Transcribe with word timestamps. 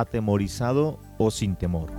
atemorizado 0.00 0.98
o 1.18 1.30
sin 1.30 1.56
temor. 1.56 1.90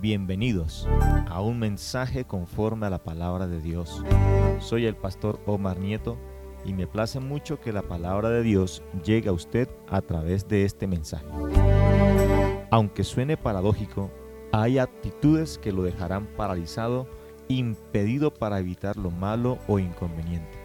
Bienvenidos 0.00 0.88
a 1.28 1.40
un 1.40 1.58
mensaje 1.58 2.24
conforme 2.24 2.86
a 2.86 2.90
la 2.90 3.02
palabra 3.02 3.48
de 3.48 3.60
Dios. 3.60 4.04
Soy 4.60 4.86
el 4.86 4.94
pastor 4.96 5.40
Omar 5.46 5.78
Nieto 5.78 6.16
y 6.64 6.74
me 6.74 6.86
place 6.86 7.18
mucho 7.18 7.60
que 7.60 7.72
la 7.72 7.82
palabra 7.82 8.30
de 8.30 8.42
Dios 8.42 8.82
llegue 9.04 9.30
a 9.30 9.32
usted 9.32 9.68
a 9.88 10.00
través 10.00 10.46
de 10.46 10.64
este 10.64 10.86
mensaje. 10.86 11.26
Aunque 12.70 13.02
suene 13.02 13.36
paradójico, 13.36 14.10
hay 14.52 14.78
actitudes 14.78 15.58
que 15.58 15.72
lo 15.72 15.82
dejarán 15.82 16.26
paralizado, 16.36 17.08
impedido 17.48 18.32
para 18.32 18.60
evitar 18.60 18.96
lo 18.96 19.10
malo 19.10 19.58
o 19.66 19.80
inconveniente. 19.80 20.58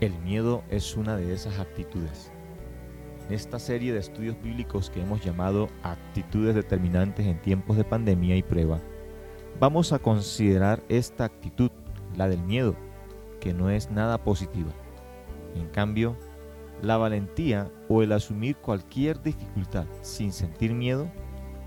El 0.00 0.18
miedo 0.20 0.62
es 0.70 0.96
una 0.96 1.16
de 1.16 1.32
esas 1.32 1.58
actitudes. 1.58 2.33
En 3.26 3.34
esta 3.34 3.58
serie 3.58 3.92
de 3.92 4.00
estudios 4.00 4.36
bíblicos 4.42 4.90
que 4.90 5.00
hemos 5.00 5.24
llamado 5.24 5.68
actitudes 5.82 6.54
determinantes 6.54 7.26
en 7.26 7.40
tiempos 7.40 7.76
de 7.76 7.84
pandemia 7.84 8.36
y 8.36 8.42
prueba, 8.42 8.80
vamos 9.58 9.92
a 9.92 9.98
considerar 9.98 10.82
esta 10.88 11.24
actitud, 11.24 11.70
la 12.16 12.28
del 12.28 12.42
miedo, 12.42 12.76
que 13.40 13.54
no 13.54 13.70
es 13.70 13.90
nada 13.90 14.18
positiva. 14.18 14.72
En 15.54 15.68
cambio, 15.68 16.16
la 16.82 16.96
valentía 16.96 17.70
o 17.88 18.02
el 18.02 18.12
asumir 18.12 18.56
cualquier 18.56 19.22
dificultad 19.22 19.86
sin 20.02 20.32
sentir 20.32 20.74
miedo 20.74 21.10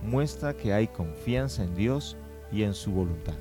muestra 0.03 0.55
que 0.55 0.73
hay 0.73 0.87
confianza 0.87 1.63
en 1.63 1.73
Dios 1.75 2.17
y 2.51 2.63
en 2.63 2.73
su 2.73 2.91
voluntad. 2.91 3.33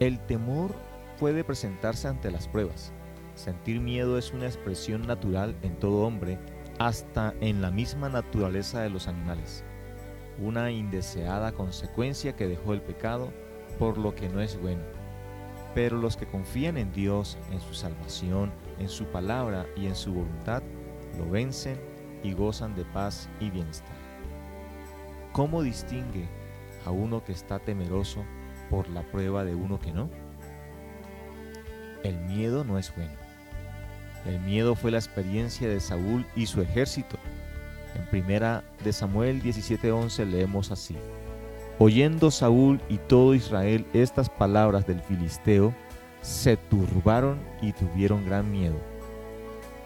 El 0.00 0.18
temor 0.26 0.74
puede 1.18 1.44
presentarse 1.44 2.08
ante 2.08 2.30
las 2.30 2.48
pruebas, 2.48 2.92
Sentir 3.36 3.80
miedo 3.80 4.16
es 4.16 4.32
una 4.32 4.46
expresión 4.46 5.06
natural 5.06 5.54
en 5.62 5.78
todo 5.78 6.06
hombre, 6.06 6.38
hasta 6.78 7.34
en 7.40 7.60
la 7.60 7.70
misma 7.70 8.08
naturaleza 8.08 8.80
de 8.80 8.88
los 8.88 9.08
animales. 9.08 9.62
Una 10.38 10.70
indeseada 10.70 11.52
consecuencia 11.52 12.34
que 12.34 12.48
dejó 12.48 12.72
el 12.72 12.80
pecado 12.80 13.32
por 13.78 13.98
lo 13.98 14.14
que 14.14 14.30
no 14.30 14.40
es 14.40 14.58
bueno. 14.60 14.82
Pero 15.74 15.98
los 15.98 16.16
que 16.16 16.26
confían 16.26 16.78
en 16.78 16.92
Dios, 16.92 17.36
en 17.52 17.60
su 17.60 17.74
salvación, 17.74 18.50
en 18.78 18.88
su 18.88 19.04
palabra 19.04 19.66
y 19.76 19.86
en 19.86 19.94
su 19.94 20.14
voluntad, 20.14 20.62
lo 21.18 21.28
vencen 21.28 21.78
y 22.22 22.32
gozan 22.32 22.74
de 22.74 22.86
paz 22.86 23.28
y 23.38 23.50
bienestar. 23.50 23.96
¿Cómo 25.32 25.62
distingue 25.62 26.26
a 26.86 26.90
uno 26.90 27.22
que 27.22 27.32
está 27.32 27.58
temeroso 27.58 28.24
por 28.70 28.88
la 28.88 29.02
prueba 29.02 29.44
de 29.44 29.54
uno 29.54 29.78
que 29.78 29.92
no? 29.92 30.08
El 32.02 32.18
miedo 32.20 32.64
no 32.64 32.78
es 32.78 32.94
bueno. 32.96 33.25
El 34.26 34.40
miedo 34.40 34.74
fue 34.74 34.90
la 34.90 34.98
experiencia 34.98 35.68
de 35.68 35.80
Saúl 35.80 36.26
y 36.34 36.46
su 36.46 36.60
ejército. 36.60 37.16
En 37.94 38.04
primera 38.06 38.64
de 38.84 38.92
Samuel 38.92 39.42
17:11 39.42 40.24
leemos 40.26 40.70
así: 40.70 40.96
Oyendo 41.78 42.30
Saúl 42.30 42.80
y 42.88 42.98
todo 42.98 43.34
Israel 43.34 43.86
estas 43.92 44.28
palabras 44.28 44.86
del 44.86 45.00
filisteo, 45.00 45.74
se 46.22 46.56
turbaron 46.56 47.38
y 47.62 47.72
tuvieron 47.72 48.26
gran 48.26 48.50
miedo. 48.50 48.76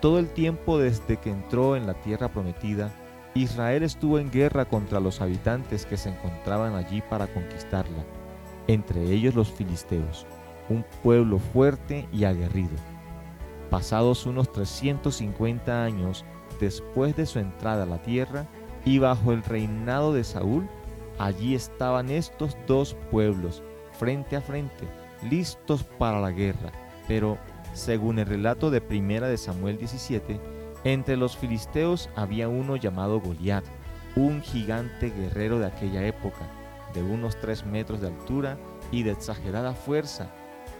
Todo 0.01 0.19
el 0.19 0.29
tiempo 0.29 0.79
desde 0.79 1.19
que 1.19 1.31
entró 1.31 1.77
en 1.77 1.87
la 1.87 1.95
tierra 1.95 2.29
prometida, 2.29 2.91
Israel 3.35 3.83
estuvo 3.83 4.19
en 4.19 4.31
guerra 4.31 4.65
contra 4.65 4.99
los 4.99 5.21
habitantes 5.21 5.85
que 5.85 5.97
se 5.99 6.09
encontraban 6.09 6.75
allí 6.75 7.03
para 7.03 7.27
conquistarla, 7.27 8.05
entre 8.67 9.03
ellos 9.13 9.35
los 9.35 9.51
filisteos, 9.51 10.27
un 10.69 10.85
pueblo 11.03 11.39
fuerte 11.39 12.09
y 12.13 12.25
aguerrido. 12.25 12.77
Pasados 13.71 14.27
unos 14.27 14.51
350 14.53 15.85
años 15.85 16.25
después 16.59 17.17
de 17.17 17.27
su 17.27 17.39
entrada 17.39 17.85
a 17.85 17.87
la 17.87 18.03
tierra 18.03 18.47
y 18.85 18.99
bajo 18.99 19.33
el 19.33 19.43
reinado 19.43 20.13
de 20.13 20.25
Saúl, 20.25 20.69
allí 21.19 21.55
estaban 21.55 22.11
estos 22.11 22.57
dos 22.67 22.97
pueblos 23.11 23.63
frente 23.99 24.37
a 24.37 24.41
frente, 24.41 24.89
listos 25.29 25.85
para 25.85 26.21
la 26.21 26.31
guerra. 26.31 26.73
Pero, 27.07 27.39
según 27.75 28.19
el 28.19 28.27
relato 28.27 28.71
de 28.71 28.81
Primera 28.81 29.29
de 29.29 29.37
Samuel 29.37 29.79
17, 29.79 30.41
entre 30.85 31.17
los 31.17 31.37
filisteos 31.37 32.09
había 32.17 32.49
uno 32.49 32.77
llamado 32.77 33.21
Goliat, 33.21 33.65
un 34.17 34.43
gigante 34.43 35.11
guerrero 35.11 35.59
de 35.59 35.67
aquella 35.67 36.07
época, 36.07 36.49
de 36.95 37.03
unos 37.03 37.39
3 37.41 37.67
metros 37.67 38.01
de 38.01 38.09
altura 38.09 38.59
y 38.91 39.03
de 39.03 39.13
exagerada 39.13 39.75
fuerza, 39.75 40.31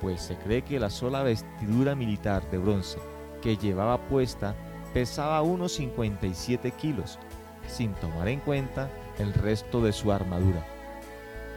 pues 0.01 0.23
se 0.23 0.37
cree 0.37 0.63
que 0.63 0.81
la 0.81 0.91
sola 0.91 1.23
vestidura 1.23 1.95
militar 1.95 2.49
de 2.51 2.59
bronce 2.59 2.99
que 3.43 3.57
llevaba 3.57 3.99
puesta 4.09 4.55
pesaba 4.93 5.43
unos 5.43 5.73
57 5.73 6.71
kilos, 6.73 7.19
sin 7.69 7.93
tomar 7.95 8.29
en 8.29 8.41
cuenta 8.41 8.91
el 9.19 9.33
resto 9.33 9.83
de 9.83 9.93
su 9.93 10.13
armadura. 10.13 10.67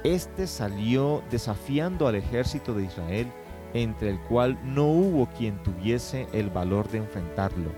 Este 0.03 0.47
salió 0.47 1.23
desafiando 1.31 2.07
al 2.07 2.15
ejército 2.15 2.73
de 2.73 2.83
Israel, 2.85 3.31
entre 3.73 4.09
el 4.09 4.19
cual 4.21 4.59
no 4.63 4.85
hubo 4.85 5.27
quien 5.37 5.61
tuviese 5.63 6.27
el 6.33 6.49
valor 6.49 6.89
de 6.89 6.99
enfrentarlo. 6.99 7.71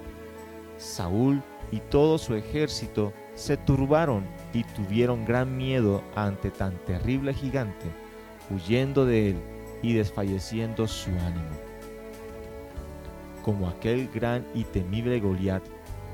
Saúl 0.78 1.42
y 1.72 1.80
todo 1.80 2.18
su 2.18 2.36
ejército 2.36 3.14
se 3.34 3.58
turbaron 3.58 4.26
y 4.54 4.64
tuvieron 4.64 5.26
gran 5.26 5.56
miedo 5.56 6.04
ante 6.16 6.52
tan 6.52 6.78
terrible 6.86 7.34
gigante, 7.34 7.86
huyendo 8.52 9.06
de 9.06 9.30
él 9.30 9.55
y 9.82 9.94
desfalleciendo 9.94 10.88
su 10.88 11.12
ánimo. 11.12 11.52
Como 13.44 13.68
aquel 13.68 14.10
gran 14.14 14.46
y 14.54 14.64
temible 14.64 15.20
Goliat, 15.20 15.64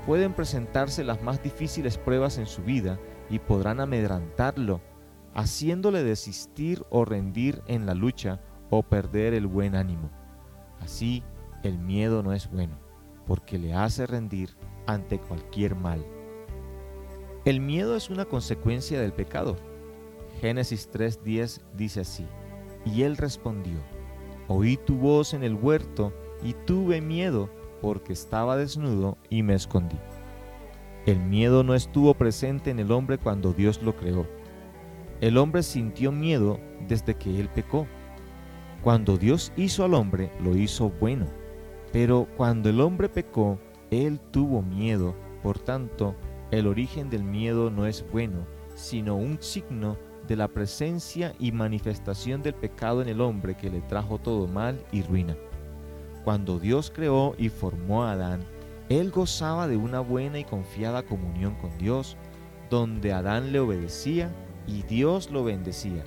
pueden 0.06 0.32
presentarse 0.32 1.04
las 1.04 1.22
más 1.22 1.42
difíciles 1.42 1.96
pruebas 1.96 2.38
en 2.38 2.46
su 2.46 2.62
vida 2.62 2.98
y 3.30 3.38
podrán 3.38 3.80
amedrantarlo, 3.80 4.80
haciéndole 5.34 6.02
desistir 6.02 6.84
o 6.90 7.04
rendir 7.04 7.62
en 7.66 7.86
la 7.86 7.94
lucha 7.94 8.40
o 8.70 8.82
perder 8.82 9.34
el 9.34 9.46
buen 9.46 9.74
ánimo. 9.74 10.10
Así, 10.80 11.22
el 11.62 11.78
miedo 11.78 12.22
no 12.22 12.32
es 12.32 12.50
bueno, 12.50 12.78
porque 13.26 13.58
le 13.58 13.72
hace 13.72 14.06
rendir 14.06 14.50
ante 14.86 15.18
cualquier 15.18 15.74
mal. 15.74 16.04
El 17.44 17.60
miedo 17.60 17.96
es 17.96 18.10
una 18.10 18.24
consecuencia 18.24 19.00
del 19.00 19.12
pecado. 19.12 19.56
Génesis 20.40 20.90
3.10 20.92 21.60
dice 21.74 22.00
así, 22.00 22.26
y 22.84 23.02
él 23.02 23.16
respondió, 23.16 23.78
Oí 24.48 24.76
tu 24.76 24.96
voz 24.96 25.34
en 25.34 25.44
el 25.44 25.54
huerto 25.54 26.12
y 26.42 26.54
tuve 26.54 27.00
miedo 27.00 27.48
porque 27.80 28.12
estaba 28.12 28.56
desnudo 28.56 29.16
y 29.30 29.42
me 29.42 29.54
escondí. 29.54 29.98
El 31.06 31.18
miedo 31.20 31.64
no 31.64 31.74
estuvo 31.74 32.14
presente 32.14 32.70
en 32.70 32.78
el 32.78 32.92
hombre 32.92 33.18
cuando 33.18 33.52
Dios 33.52 33.82
lo 33.82 33.96
creó. 33.96 34.26
El 35.20 35.38
hombre 35.38 35.62
sintió 35.62 36.12
miedo 36.12 36.60
desde 36.86 37.14
que 37.14 37.40
él 37.40 37.48
pecó. 37.48 37.86
Cuando 38.82 39.16
Dios 39.16 39.52
hizo 39.56 39.84
al 39.84 39.94
hombre, 39.94 40.32
lo 40.40 40.56
hizo 40.56 40.90
bueno. 41.00 41.26
Pero 41.92 42.28
cuando 42.36 42.68
el 42.68 42.80
hombre 42.80 43.08
pecó, 43.08 43.58
él 43.90 44.20
tuvo 44.30 44.62
miedo. 44.62 45.14
Por 45.42 45.58
tanto, 45.58 46.14
el 46.50 46.66
origen 46.66 47.10
del 47.10 47.24
miedo 47.24 47.70
no 47.70 47.86
es 47.86 48.04
bueno, 48.12 48.46
sino 48.74 49.16
un 49.16 49.40
signo 49.40 49.96
la 50.36 50.48
presencia 50.48 51.34
y 51.38 51.52
manifestación 51.52 52.42
del 52.42 52.54
pecado 52.54 53.02
en 53.02 53.08
el 53.08 53.20
hombre 53.20 53.56
que 53.56 53.70
le 53.70 53.80
trajo 53.82 54.18
todo 54.18 54.46
mal 54.46 54.84
y 54.92 55.02
ruina. 55.02 55.36
Cuando 56.24 56.58
Dios 56.58 56.92
creó 56.94 57.34
y 57.38 57.48
formó 57.48 58.04
a 58.04 58.12
Adán, 58.12 58.40
él 58.88 59.10
gozaba 59.10 59.68
de 59.68 59.76
una 59.76 60.00
buena 60.00 60.38
y 60.38 60.44
confiada 60.44 61.02
comunión 61.02 61.54
con 61.56 61.76
Dios, 61.78 62.16
donde 62.70 63.12
Adán 63.12 63.52
le 63.52 63.60
obedecía 63.60 64.30
y 64.66 64.82
Dios 64.82 65.30
lo 65.30 65.44
bendecía. 65.44 66.04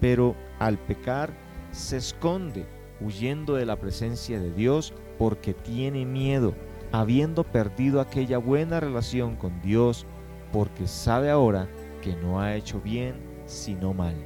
Pero 0.00 0.34
al 0.58 0.78
pecar 0.78 1.32
se 1.70 1.96
esconde, 1.96 2.66
huyendo 3.00 3.54
de 3.54 3.66
la 3.66 3.76
presencia 3.76 4.40
de 4.40 4.52
Dios 4.52 4.92
porque 5.18 5.54
tiene 5.54 6.04
miedo, 6.04 6.54
habiendo 6.92 7.44
perdido 7.44 8.00
aquella 8.00 8.38
buena 8.38 8.80
relación 8.80 9.36
con 9.36 9.60
Dios, 9.62 10.06
porque 10.52 10.86
sabe 10.86 11.30
ahora 11.30 11.68
que 12.02 12.14
no 12.16 12.40
ha 12.40 12.54
hecho 12.54 12.80
bien 12.80 13.25
sino 13.46 13.94
mal. 13.94 14.16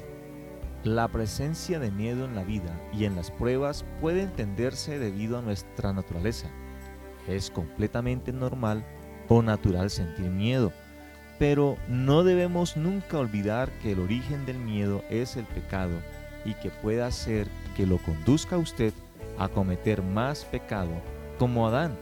La 0.82 1.08
presencia 1.08 1.78
de 1.78 1.90
miedo 1.90 2.24
en 2.24 2.34
la 2.34 2.42
vida 2.42 2.80
y 2.92 3.04
en 3.04 3.14
las 3.14 3.30
pruebas 3.30 3.84
puede 4.00 4.22
entenderse 4.22 4.98
debido 4.98 5.38
a 5.38 5.42
nuestra 5.42 5.92
naturaleza. 5.92 6.48
Es 7.28 7.50
completamente 7.50 8.32
normal 8.32 8.82
o 9.28 9.42
natural 9.42 9.90
sentir 9.90 10.30
miedo, 10.30 10.72
pero 11.38 11.76
no 11.86 12.24
debemos 12.24 12.78
nunca 12.78 13.18
olvidar 13.18 13.70
que 13.82 13.92
el 13.92 14.00
origen 14.00 14.46
del 14.46 14.58
miedo 14.58 15.04
es 15.10 15.36
el 15.36 15.44
pecado 15.44 16.00
y 16.46 16.54
que 16.54 16.70
puede 16.70 17.02
hacer 17.02 17.46
que 17.76 17.86
lo 17.86 17.98
conduzca 17.98 18.56
a 18.56 18.60
usted 18.60 18.94
a 19.38 19.48
cometer 19.48 20.02
más 20.02 20.46
pecado, 20.46 20.92
como 21.38 21.66
Adán, 21.66 21.94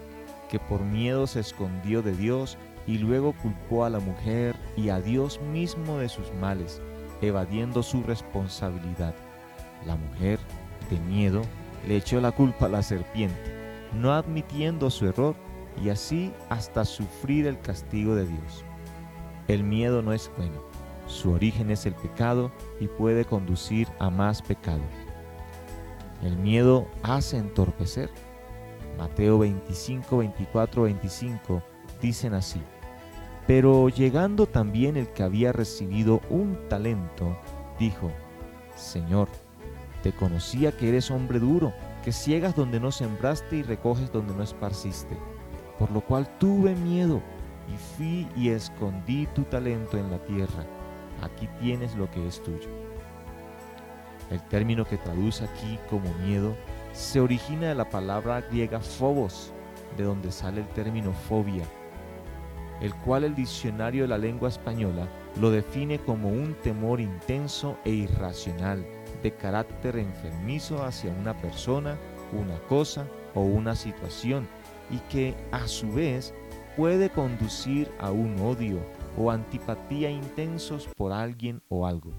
que 0.49 0.61
por 0.61 0.83
miedo 0.83 1.27
se 1.27 1.41
escondió 1.41 2.01
de 2.01 2.13
Dios 2.13 2.57
y 2.87 2.99
luego 2.99 3.33
culpó 3.33 3.85
a 3.85 3.91
la 3.91 3.99
mujer 3.99 4.55
y 4.77 4.91
a 4.91 5.01
Dios 5.01 5.41
mismo 5.53 5.99
de 5.99 6.09
sus 6.09 6.33
males 6.35 6.81
evadiendo 7.21 7.83
su 7.83 8.03
responsabilidad. 8.03 9.15
La 9.87 9.97
mujer, 9.97 10.39
de 10.91 10.99
miedo, 11.01 11.43
le 11.87 11.97
echó 11.97 12.21
la 12.21 12.33
culpa 12.33 12.67
a 12.67 12.71
la 12.71 12.83
serpiente, 12.83 13.89
no 13.95 14.13
admitiendo 14.13 14.91
su 14.91 15.07
error 15.07 15.37
y 15.83 15.91
así 15.91 16.33
hasta 16.49 16.85
sufrir 16.85 17.47
el 17.47 17.61
castigo 17.61 18.15
de 18.15 18.27
Dios. 18.27 18.65
El 19.47 19.65
miedo 19.65 20.03
no 20.03 20.13
es 20.13 20.31
bueno, 20.37 20.63
su 21.07 21.33
origen 21.33 21.71
es 21.71 21.87
el 21.87 21.95
pecado 21.95 22.53
y 22.81 22.87
puede 22.87 23.25
conducir 23.25 23.89
a 23.99 24.11
más 24.11 24.43
pecado. 24.43 24.83
El 26.23 26.37
miedo 26.37 26.87
hace 27.03 27.39
entorpecer. 27.39 28.11
Mateo 28.99 29.39
25, 29.39 30.19
24, 30.19 30.83
25 30.83 31.63
dicen 32.03 32.35
así. 32.35 32.61
Pero 33.49 33.89
llegando 33.89 34.47
también 34.47 34.99
el 34.99 35.09
que 35.09 35.23
había 35.23 35.53
recibido 35.53 36.21
un 36.29 36.59
talento, 36.69 37.35
dijo, 37.79 38.13
Señor, 38.77 39.29
te 40.03 40.13
conocía 40.13 40.77
que 40.77 40.91
eres 40.91 41.11
hombre 41.11 41.39
duro, 41.39 41.73
que 42.05 42.13
ciegas 42.13 42.55
donde 42.55 42.79
no 42.79 42.93
sembraste 42.93 43.57
y 43.57 43.63
recoges 43.63 44.13
donde 44.13 44.35
no 44.35 44.43
esparciste, 44.43 45.17
por 45.79 45.91
lo 45.91 46.03
cual 46.03 46.29
tuve 46.39 46.75
miedo 46.75 47.23
y 47.73 47.97
fui 47.97 48.29
y 48.37 48.51
escondí 48.51 49.27
tu 49.35 49.45
talento 49.45 49.97
en 49.97 50.11
la 50.11 50.19
tierra. 50.19 50.67
Aquí 51.23 51.49
tienes 51.59 51.97
lo 51.97 52.11
que 52.11 52.29
es 52.29 52.43
tuyo. 52.43 52.69
El 54.31 54.43
término 54.49 54.85
que 54.85 54.99
traduce 54.99 55.45
aquí 55.45 55.79
como 55.89 56.13
miedo 56.19 56.55
se 56.93 57.19
origina 57.19 57.69
de 57.69 57.75
la 57.77 57.89
palabra 57.89 58.43
griega 58.43 58.79
phobos, 58.79 59.55
de 59.97 60.05
donde 60.05 60.33
sale 60.33 60.61
el 60.61 60.69
término 60.69 61.15
fobia, 61.15 61.65
el 62.81 62.95
cual 62.95 63.25
el 63.25 63.35
diccionario 63.35 64.03
de 64.03 64.09
la 64.09 64.19
lengua 64.19 64.49
española 64.49 65.09
lo 65.41 65.51
define 65.51 65.99
como 65.99 66.29
un 66.29 66.55
temor 66.63 67.01
intenso 67.01 67.77
e 67.85 67.91
irracional 67.91 68.85
de 69.23 69.35
carácter 69.35 69.97
enfermizo 69.97 70.85
hacia 70.85 71.13
una 71.13 71.35
persona, 71.35 71.97
una 72.33 72.59
cosa 72.69 73.07
o 73.35 73.43
una 73.43 73.75
situación 73.75 74.47
y 74.91 74.99
que 75.11 75.35
a 75.51 75.67
su 75.67 75.93
vez 75.93 76.35
puede 76.77 77.11
conducir 77.11 77.91
a 77.99 78.11
un 78.11 78.39
odio 78.41 78.79
o 79.17 79.31
antipatía 79.31 80.11
intensos 80.11 80.89
por 80.97 81.13
alguien 81.13 81.63
o 81.69 81.87
algo. 81.87 82.13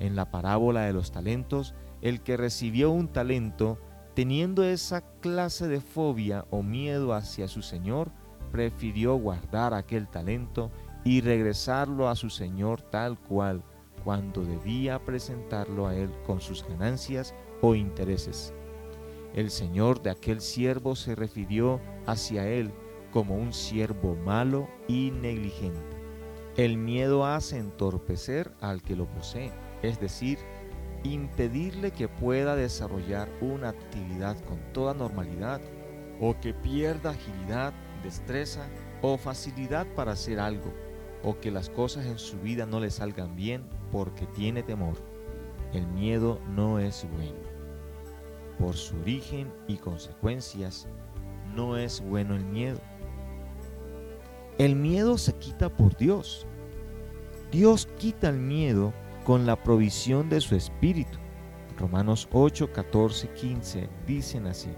En 0.00 0.16
la 0.16 0.30
parábola 0.30 0.82
de 0.82 0.92
los 0.92 1.12
talentos, 1.12 1.74
el 2.02 2.20
que 2.20 2.36
recibió 2.36 2.90
un 2.90 3.08
talento, 3.08 3.78
teniendo 4.14 4.64
esa 4.64 5.02
clase 5.20 5.68
de 5.68 5.80
fobia 5.80 6.44
o 6.50 6.62
miedo 6.62 7.14
hacia 7.14 7.48
su 7.48 7.62
Señor, 7.62 8.10
prefirió 8.50 9.14
guardar 9.16 9.74
aquel 9.74 10.08
talento 10.08 10.70
y 11.04 11.20
regresarlo 11.20 12.08
a 12.08 12.16
su 12.16 12.30
Señor 12.30 12.82
tal 12.82 13.18
cual, 13.18 13.62
cuando 14.04 14.44
debía 14.44 14.98
presentarlo 15.04 15.86
a 15.86 15.94
Él 15.94 16.10
con 16.26 16.40
sus 16.40 16.66
ganancias 16.66 17.34
o 17.60 17.74
intereses. 17.74 18.54
El 19.34 19.50
Señor 19.50 20.02
de 20.02 20.10
aquel 20.10 20.40
siervo 20.40 20.96
se 20.96 21.14
refirió 21.14 21.80
hacia 22.06 22.48
Él 22.48 22.72
como 23.12 23.36
un 23.36 23.52
siervo 23.52 24.16
malo 24.16 24.68
y 24.86 25.10
negligente. 25.10 25.96
El 26.56 26.76
miedo 26.76 27.24
hace 27.24 27.58
entorpecer 27.58 28.52
al 28.60 28.82
que 28.82 28.96
lo 28.96 29.06
posee, 29.06 29.52
es 29.82 30.00
decir, 30.00 30.38
impedirle 31.04 31.92
que 31.92 32.08
pueda 32.08 32.56
desarrollar 32.56 33.28
una 33.40 33.68
actividad 33.68 34.36
con 34.44 34.58
toda 34.72 34.94
normalidad 34.94 35.60
o 36.20 36.38
que 36.40 36.52
pierda 36.54 37.10
agilidad, 37.10 37.72
destreza 38.02 38.66
o 39.02 39.16
facilidad 39.16 39.86
para 39.94 40.12
hacer 40.12 40.40
algo 40.40 40.72
o 41.22 41.38
que 41.40 41.50
las 41.50 41.68
cosas 41.70 42.06
en 42.06 42.18
su 42.18 42.38
vida 42.40 42.66
no 42.66 42.80
le 42.80 42.90
salgan 42.90 43.34
bien 43.34 43.64
porque 43.90 44.26
tiene 44.26 44.62
temor. 44.62 44.96
El 45.72 45.86
miedo 45.88 46.40
no 46.54 46.78
es 46.78 47.06
bueno. 47.12 47.48
Por 48.58 48.74
su 48.74 48.96
origen 49.00 49.52
y 49.66 49.76
consecuencias, 49.76 50.88
no 51.54 51.76
es 51.76 52.00
bueno 52.00 52.34
el 52.34 52.44
miedo. 52.44 52.80
El 54.58 54.76
miedo 54.76 55.18
se 55.18 55.34
quita 55.34 55.68
por 55.68 55.96
Dios. 55.96 56.46
Dios 57.52 57.86
quita 57.98 58.28
el 58.28 58.38
miedo 58.38 58.92
con 59.24 59.46
la 59.46 59.62
provisión 59.62 60.28
de 60.28 60.40
su 60.40 60.56
Espíritu. 60.56 61.18
Romanos 61.76 62.28
8, 62.32 62.72
14, 62.72 63.28
15 63.34 63.88
dicen 64.06 64.46
así, 64.46 64.70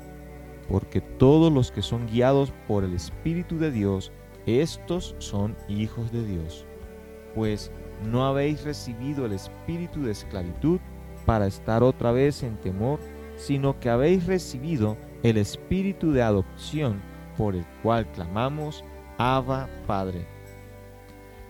porque 0.70 1.00
todos 1.00 1.52
los 1.52 1.72
que 1.72 1.82
son 1.82 2.06
guiados 2.06 2.52
por 2.69 2.84
el 2.84 2.94
Espíritu 2.94 3.58
de 3.58 3.72
Dios, 3.72 4.12
estos 4.46 5.17
son 5.19 5.56
hijos 5.69 6.12
de 6.12 6.25
Dios. 6.25 6.64
Pues 7.34 7.72
no 8.06 8.25
habéis 8.25 8.62
recibido 8.64 9.26
el 9.26 9.32
espíritu 9.32 10.02
de 10.02 10.12
esclavitud 10.12 10.81
para 11.26 11.46
estar 11.46 11.82
otra 11.82 12.12
vez 12.12 12.43
en 12.43 12.56
temor, 12.56 13.00
sino 13.37 13.78
que 13.78 13.90
habéis 13.90 14.26
recibido 14.26 14.96
el 15.22 15.37
espíritu 15.37 16.12
de 16.12 16.22
adopción 16.22 17.02
por 17.37 17.55
el 17.55 17.64
cual 17.82 18.11
clamamos, 18.12 18.84
Abba 19.19 19.69
Padre. 19.87 20.26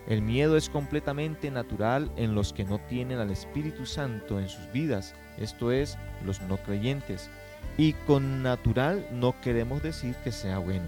El 0.08 0.22
miedo 0.22 0.56
es 0.56 0.68
completamente 0.68 1.50
natural 1.50 2.10
en 2.16 2.34
los 2.34 2.52
que 2.52 2.64
no 2.64 2.78
tienen 2.88 3.18
al 3.18 3.30
Espíritu 3.30 3.86
Santo 3.86 4.40
en 4.40 4.48
sus 4.48 4.72
vidas, 4.72 5.14
esto 5.38 5.70
es, 5.70 5.96
los 6.24 6.40
no 6.42 6.56
creyentes. 6.56 7.30
Y 7.80 7.94
con 8.06 8.42
natural 8.42 9.08
no 9.10 9.40
queremos 9.40 9.82
decir 9.82 10.14
que 10.22 10.32
sea 10.32 10.58
bueno. 10.58 10.86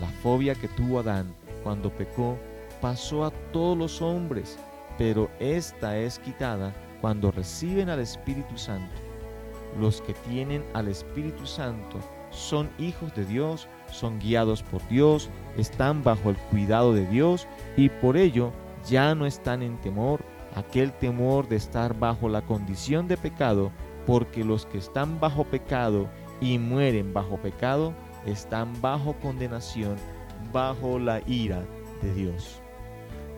La 0.00 0.08
fobia 0.22 0.54
que 0.54 0.66
tuvo 0.66 1.00
Adán 1.00 1.34
cuando 1.62 1.90
pecó 1.90 2.38
pasó 2.80 3.26
a 3.26 3.30
todos 3.52 3.76
los 3.76 4.00
hombres, 4.00 4.58
pero 4.96 5.28
esta 5.38 5.98
es 5.98 6.18
quitada 6.18 6.72
cuando 7.02 7.30
reciben 7.30 7.90
al 7.90 8.00
Espíritu 8.00 8.56
Santo. 8.56 8.94
Los 9.78 10.00
que 10.00 10.14
tienen 10.14 10.64
al 10.72 10.88
Espíritu 10.88 11.44
Santo 11.44 11.98
son 12.30 12.70
hijos 12.78 13.14
de 13.14 13.26
Dios, 13.26 13.68
son 13.92 14.18
guiados 14.18 14.62
por 14.62 14.80
Dios, 14.88 15.28
están 15.58 16.02
bajo 16.02 16.30
el 16.30 16.38
cuidado 16.38 16.94
de 16.94 17.04
Dios 17.04 17.46
y 17.76 17.90
por 17.90 18.16
ello 18.16 18.50
ya 18.88 19.14
no 19.14 19.26
están 19.26 19.62
en 19.62 19.76
temor, 19.82 20.24
aquel 20.54 20.90
temor 20.90 21.48
de 21.48 21.56
estar 21.56 21.98
bajo 21.98 22.30
la 22.30 22.40
condición 22.40 23.08
de 23.08 23.18
pecado, 23.18 23.72
porque 24.08 24.42
los 24.42 24.64
que 24.64 24.78
están 24.78 25.20
bajo 25.20 25.44
pecado 25.44 26.08
y 26.40 26.56
mueren 26.58 27.12
bajo 27.12 27.36
pecado, 27.36 27.92
están 28.24 28.80
bajo 28.80 29.12
condenación, 29.20 29.96
bajo 30.50 30.98
la 30.98 31.20
ira 31.26 31.62
de 32.00 32.14
Dios. 32.14 32.62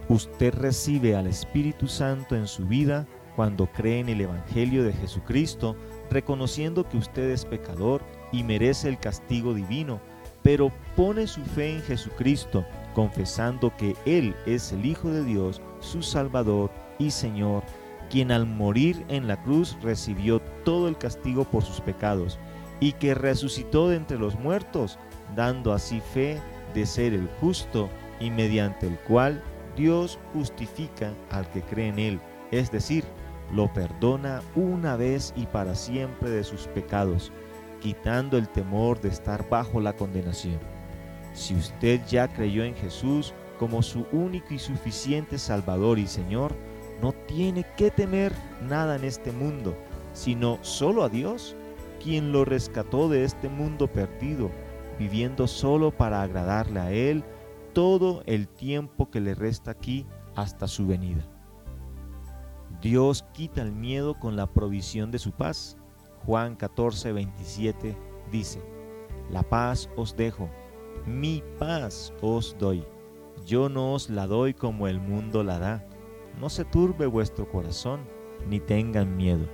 Usted 0.08 0.54
recibe 0.54 1.16
al 1.16 1.26
Espíritu 1.26 1.88
Santo 1.88 2.36
en 2.36 2.46
su 2.46 2.66
vida 2.66 3.04
cuando 3.34 3.66
cree 3.66 3.98
en 3.98 4.10
el 4.10 4.20
Evangelio 4.20 4.84
de 4.84 4.92
Jesucristo, 4.92 5.74
reconociendo 6.08 6.88
que 6.88 6.98
usted 6.98 7.30
es 7.30 7.44
pecador 7.44 8.00
y 8.30 8.44
merece 8.44 8.88
el 8.88 9.00
castigo 9.00 9.54
divino, 9.54 10.00
pero 10.44 10.70
pone 10.94 11.26
su 11.26 11.40
fe 11.40 11.74
en 11.74 11.82
Jesucristo, 11.82 12.64
confesando 12.94 13.76
que 13.76 13.96
Él 14.04 14.36
es 14.46 14.70
el 14.70 14.86
Hijo 14.86 15.10
de 15.10 15.24
Dios, 15.24 15.60
su 15.80 16.00
Salvador 16.00 16.70
y 17.00 17.10
Señor, 17.10 17.64
quien 18.10 18.32
al 18.32 18.46
morir 18.46 19.04
en 19.08 19.26
la 19.26 19.42
cruz 19.42 19.76
recibió 19.82 20.40
todo 20.64 20.88
el 20.88 20.98
castigo 20.98 21.44
por 21.44 21.62
sus 21.62 21.80
pecados, 21.80 22.38
y 22.80 22.92
que 22.92 23.14
resucitó 23.14 23.88
de 23.88 23.96
entre 23.96 24.18
los 24.18 24.38
muertos, 24.38 24.98
dando 25.34 25.72
así 25.72 26.00
fe 26.12 26.40
de 26.74 26.86
ser 26.86 27.14
el 27.14 27.28
justo 27.40 27.88
y 28.20 28.30
mediante 28.30 28.86
el 28.86 28.98
cual 29.00 29.42
Dios 29.76 30.18
justifica 30.34 31.14
al 31.30 31.48
que 31.50 31.62
cree 31.62 31.88
en 31.88 31.98
Él, 31.98 32.20
es 32.50 32.70
decir, 32.70 33.04
lo 33.54 33.72
perdona 33.72 34.42
una 34.54 34.96
vez 34.96 35.32
y 35.36 35.46
para 35.46 35.74
siempre 35.74 36.30
de 36.30 36.44
sus 36.44 36.66
pecados 36.68 37.32
quitando 37.80 38.36
el 38.36 38.48
temor 38.48 39.00
de 39.00 39.08
estar 39.08 39.48
bajo 39.48 39.80
la 39.80 39.94
condenación. 39.94 40.58
Si 41.34 41.54
usted 41.54 42.00
ya 42.08 42.28
creyó 42.28 42.64
en 42.64 42.74
Jesús 42.74 43.34
como 43.58 43.82
su 43.82 44.06
único 44.12 44.54
y 44.54 44.58
suficiente 44.58 45.38
Salvador 45.38 45.98
y 45.98 46.06
Señor, 46.06 46.54
no 47.00 47.12
tiene 47.12 47.64
que 47.76 47.90
temer 47.90 48.32
nada 48.68 48.96
en 48.96 49.04
este 49.04 49.32
mundo, 49.32 49.76
sino 50.12 50.58
solo 50.62 51.02
a 51.02 51.08
Dios, 51.08 51.56
quien 52.02 52.32
lo 52.32 52.44
rescató 52.44 53.08
de 53.08 53.24
este 53.24 53.48
mundo 53.48 53.86
perdido, 53.88 54.50
viviendo 54.98 55.46
solo 55.46 55.90
para 55.90 56.22
agradarle 56.22 56.80
a 56.80 56.92
Él 56.92 57.24
todo 57.72 58.22
el 58.26 58.48
tiempo 58.48 59.10
que 59.10 59.20
le 59.20 59.34
resta 59.34 59.70
aquí 59.70 60.06
hasta 60.34 60.66
su 60.66 60.86
venida. 60.86 61.26
Dios 62.80 63.24
quita 63.32 63.62
el 63.62 63.72
miedo 63.72 64.18
con 64.18 64.36
la 64.36 64.46
provisión 64.46 65.10
de 65.10 65.18
su 65.18 65.32
paz 65.32 65.76
Juan 66.26 66.54
14, 66.54 67.12
27 67.12 67.96
dice, 68.30 68.62
La 69.30 69.42
paz 69.42 69.88
os 69.96 70.16
dejo, 70.16 70.50
mi 71.06 71.42
paz 71.58 72.12
os 72.20 72.56
doy. 72.58 72.84
Yo 73.46 73.68
no 73.68 73.94
os 73.94 74.10
la 74.10 74.26
doy 74.26 74.52
como 74.52 74.86
el 74.86 75.00
mundo 75.00 75.42
la 75.42 75.58
da. 75.58 75.84
No 76.40 76.48
se 76.48 76.64
turbe 76.64 77.04
vuestro 77.04 77.50
corazón, 77.50 78.00
ni 78.48 78.60
tengan 78.60 79.14
miedo. 79.18 79.46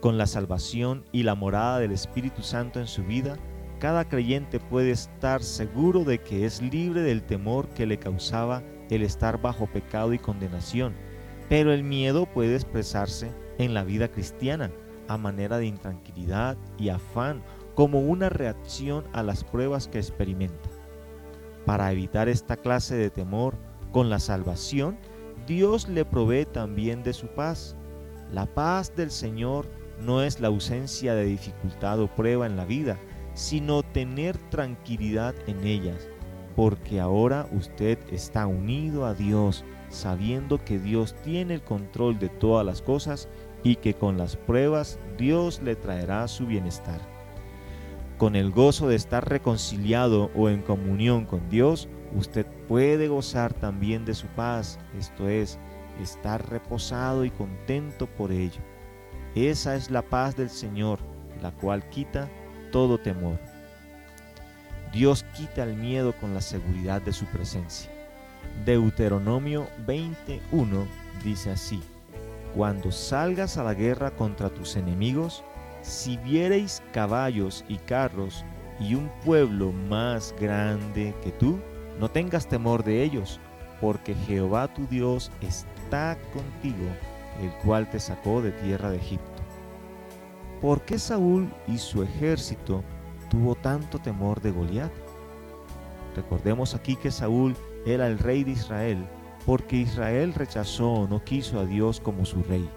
Con 0.00 0.18
la 0.18 0.26
salvación 0.26 1.06
y 1.10 1.22
la 1.22 1.34
morada 1.34 1.78
del 1.78 1.92
Espíritu 1.92 2.42
Santo 2.42 2.80
en 2.80 2.86
su 2.86 3.02
vida, 3.02 3.38
cada 3.78 4.06
creyente 4.06 4.60
puede 4.60 4.90
estar 4.90 5.42
seguro 5.42 6.04
de 6.04 6.18
que 6.18 6.44
es 6.44 6.60
libre 6.60 7.00
del 7.00 7.22
temor 7.22 7.66
que 7.70 7.86
le 7.86 7.98
causaba 7.98 8.62
el 8.90 9.02
estar 9.02 9.40
bajo 9.40 9.66
pecado 9.68 10.12
y 10.12 10.18
condenación, 10.18 10.92
pero 11.48 11.72
el 11.72 11.82
miedo 11.82 12.26
puede 12.26 12.56
expresarse 12.56 13.32
en 13.56 13.72
la 13.72 13.82
vida 13.82 14.08
cristiana 14.08 14.70
a 15.08 15.16
manera 15.16 15.56
de 15.56 15.66
intranquilidad 15.66 16.58
y 16.76 16.90
afán, 16.90 17.42
como 17.74 18.00
una 18.00 18.28
reacción 18.28 19.04
a 19.14 19.22
las 19.22 19.44
pruebas 19.44 19.88
que 19.88 19.98
experimenta. 19.98 20.68
Para 21.64 21.90
evitar 21.90 22.28
esta 22.28 22.58
clase 22.58 22.96
de 22.96 23.08
temor 23.08 23.56
con 23.92 24.10
la 24.10 24.18
salvación, 24.18 24.98
Dios 25.46 25.88
le 25.88 26.04
provee 26.04 26.44
también 26.44 27.02
de 27.02 27.12
su 27.12 27.26
paz. 27.28 27.76
La 28.32 28.46
paz 28.46 28.94
del 28.94 29.10
Señor 29.10 29.66
no 30.00 30.22
es 30.22 30.40
la 30.40 30.48
ausencia 30.48 31.14
de 31.14 31.24
dificultad 31.24 32.00
o 32.00 32.08
prueba 32.08 32.46
en 32.46 32.56
la 32.56 32.64
vida, 32.64 32.98
sino 33.34 33.82
tener 33.82 34.36
tranquilidad 34.50 35.34
en 35.46 35.64
ellas, 35.66 36.08
porque 36.56 37.00
ahora 37.00 37.48
usted 37.52 37.98
está 38.10 38.46
unido 38.46 39.06
a 39.06 39.14
Dios, 39.14 39.64
sabiendo 39.88 40.62
que 40.64 40.78
Dios 40.78 41.14
tiene 41.22 41.54
el 41.54 41.62
control 41.62 42.18
de 42.18 42.28
todas 42.28 42.64
las 42.64 42.82
cosas 42.82 43.28
y 43.62 43.76
que 43.76 43.94
con 43.94 44.16
las 44.16 44.36
pruebas 44.36 44.98
Dios 45.18 45.60
le 45.62 45.76
traerá 45.76 46.26
su 46.28 46.46
bienestar. 46.46 47.00
Con 48.18 48.36
el 48.36 48.50
gozo 48.50 48.88
de 48.88 48.96
estar 48.96 49.28
reconciliado 49.28 50.30
o 50.34 50.48
en 50.48 50.62
comunión 50.62 51.24
con 51.24 51.48
Dios, 51.48 51.88
usted 52.14 52.46
puede 52.70 53.08
gozar 53.08 53.52
también 53.52 54.04
de 54.04 54.14
su 54.14 54.28
paz, 54.28 54.78
esto 54.96 55.28
es, 55.28 55.58
estar 56.00 56.48
reposado 56.50 57.24
y 57.24 57.30
contento 57.30 58.06
por 58.06 58.30
ello. 58.30 58.60
Esa 59.34 59.74
es 59.74 59.90
la 59.90 60.02
paz 60.02 60.36
del 60.36 60.48
Señor, 60.48 61.00
la 61.42 61.50
cual 61.50 61.82
quita 61.88 62.28
todo 62.70 62.96
temor. 62.96 63.40
Dios 64.92 65.24
quita 65.36 65.64
el 65.64 65.74
miedo 65.74 66.14
con 66.20 66.32
la 66.32 66.40
seguridad 66.40 67.02
de 67.02 67.12
su 67.12 67.24
presencia. 67.24 67.90
Deuteronomio 68.64 69.66
21 69.84 70.86
dice 71.24 71.50
así, 71.50 71.82
Cuando 72.54 72.92
salgas 72.92 73.56
a 73.56 73.64
la 73.64 73.74
guerra 73.74 74.12
contra 74.12 74.48
tus 74.48 74.76
enemigos, 74.76 75.42
si 75.82 76.18
viereis 76.18 76.84
caballos 76.92 77.64
y 77.66 77.78
carros 77.78 78.44
y 78.78 78.94
un 78.94 79.10
pueblo 79.24 79.72
más 79.72 80.32
grande 80.38 81.12
que 81.24 81.32
tú, 81.32 81.58
no 82.00 82.10
tengas 82.10 82.48
temor 82.48 82.82
de 82.82 83.02
ellos, 83.02 83.38
porque 83.80 84.14
Jehová 84.14 84.72
tu 84.72 84.86
Dios 84.86 85.30
está 85.42 86.16
contigo, 86.32 86.88
el 87.42 87.50
cual 87.62 87.88
te 87.90 88.00
sacó 88.00 88.40
de 88.40 88.52
tierra 88.52 88.90
de 88.90 88.96
Egipto. 88.96 89.42
¿Por 90.62 90.80
qué 90.82 90.98
Saúl 90.98 91.52
y 91.68 91.76
su 91.76 92.02
ejército 92.02 92.82
tuvo 93.28 93.54
tanto 93.54 93.98
temor 93.98 94.40
de 94.40 94.50
Goliat? 94.50 94.90
Recordemos 96.16 96.74
aquí 96.74 96.96
que 96.96 97.10
Saúl 97.10 97.54
era 97.84 98.06
el 98.06 98.18
rey 98.18 98.44
de 98.44 98.52
Israel, 98.52 99.06
porque 99.44 99.76
Israel 99.76 100.32
rechazó 100.32 100.90
o 100.90 101.08
no 101.08 101.22
quiso 101.22 101.60
a 101.60 101.66
Dios 101.66 102.00
como 102.00 102.24
su 102.24 102.42
rey. 102.42 102.68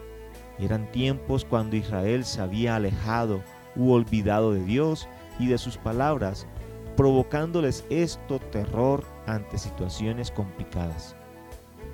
Eran 0.59 0.91
tiempos 0.91 1.45
cuando 1.45 1.77
Israel 1.77 2.25
se 2.25 2.41
había 2.41 2.75
alejado 2.75 3.41
u 3.75 3.91
olvidado 3.91 4.53
de 4.53 4.63
Dios 4.63 5.07
y 5.39 5.47
de 5.47 5.57
sus 5.57 5.77
palabras, 5.77 6.45
provocándoles 6.95 7.85
esto 7.89 8.39
terror 8.39 9.03
ante 9.25 9.57
situaciones 9.57 10.31
complicadas. 10.31 11.15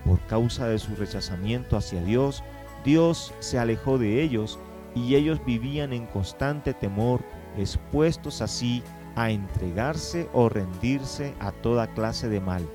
Por 0.06 0.20
causa 0.28 0.68
de 0.68 0.80
su 0.80 0.96
rechazamiento 0.96 1.78
hacia 1.78 2.02
Dios, 2.04 2.44
Dios 2.84 3.34
se 3.40 3.60
alejó 3.60 3.98
de 3.98 4.22
ellos 4.22 4.60
y 4.96 5.16
ellos 5.16 5.44
vivían 5.46 5.94
en 5.94 6.06
constante 6.08 6.74
temor, 6.74 7.22
expuestos 7.58 8.42
así 8.42 8.84
a 9.16 9.32
entregarse 9.32 10.30
o 10.34 10.50
rendirse 10.50 11.34
a 11.40 11.52
toda 11.52 11.94
clase 11.94 12.30
de 12.30 12.40
mal. 12.40 12.68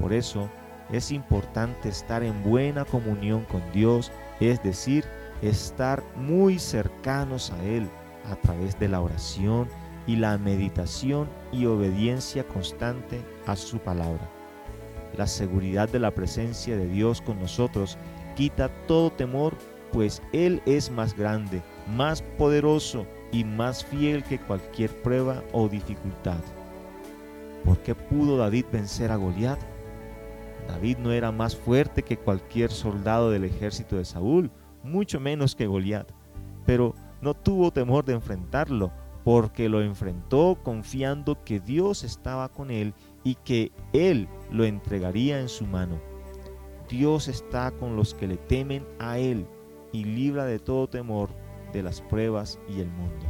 Por 0.00 0.12
eso 0.12 0.48
es 0.90 1.10
importante 1.10 1.88
estar 1.88 2.22
en 2.22 2.42
buena 2.42 2.84
comunión 2.84 3.44
con 3.44 3.62
Dios 3.72 4.10
es 4.40 4.62
decir, 4.62 5.04
estar 5.42 6.02
muy 6.16 6.58
cercanos 6.58 7.50
a 7.50 7.62
Él 7.64 7.88
a 8.30 8.36
través 8.36 8.78
de 8.78 8.88
la 8.88 9.00
oración 9.00 9.68
y 10.06 10.16
la 10.16 10.38
meditación 10.38 11.28
y 11.52 11.66
obediencia 11.66 12.44
constante 12.44 13.20
a 13.46 13.56
su 13.56 13.78
palabra. 13.78 14.30
La 15.16 15.26
seguridad 15.26 15.88
de 15.88 15.98
la 15.98 16.10
presencia 16.10 16.76
de 16.76 16.86
Dios 16.86 17.20
con 17.20 17.40
nosotros 17.40 17.96
quita 18.36 18.68
todo 18.86 19.10
temor, 19.10 19.54
pues 19.92 20.22
Él 20.32 20.62
es 20.66 20.90
más 20.90 21.16
grande, 21.16 21.62
más 21.96 22.22
poderoso 22.22 23.06
y 23.32 23.44
más 23.44 23.84
fiel 23.84 24.22
que 24.22 24.38
cualquier 24.38 24.90
prueba 25.02 25.42
o 25.52 25.68
dificultad. 25.68 26.38
¿Por 27.64 27.78
qué 27.78 27.94
pudo 27.94 28.36
David 28.36 28.66
vencer 28.70 29.10
a 29.10 29.16
Goliat? 29.16 29.58
David 30.68 30.98
no 30.98 31.12
era 31.12 31.32
más 31.32 31.56
fuerte 31.56 32.02
que 32.02 32.18
cualquier 32.18 32.70
soldado 32.70 33.30
del 33.30 33.44
ejército 33.44 33.96
de 33.96 34.04
Saúl, 34.04 34.50
mucho 34.82 35.18
menos 35.18 35.54
que 35.54 35.66
Goliat, 35.66 36.10
pero 36.64 36.94
no 37.20 37.34
tuvo 37.34 37.72
temor 37.72 38.04
de 38.04 38.14
enfrentarlo, 38.14 38.92
porque 39.26 39.68
lo 39.68 39.82
enfrentó 39.82 40.56
confiando 40.62 41.42
que 41.42 41.58
Dios 41.58 42.04
estaba 42.04 42.48
con 42.48 42.70
él 42.70 42.94
y 43.24 43.34
que 43.34 43.72
él 43.92 44.28
lo 44.52 44.64
entregaría 44.64 45.40
en 45.40 45.48
su 45.48 45.66
mano. 45.66 46.00
Dios 46.88 47.26
está 47.26 47.72
con 47.72 47.96
los 47.96 48.14
que 48.14 48.28
le 48.28 48.36
temen 48.36 48.86
a 49.00 49.18
él 49.18 49.44
y 49.90 50.04
libra 50.04 50.44
de 50.44 50.60
todo 50.60 50.88
temor 50.88 51.30
de 51.72 51.82
las 51.82 52.00
pruebas 52.02 52.60
y 52.68 52.78
el 52.78 52.86
mundo. 52.86 53.26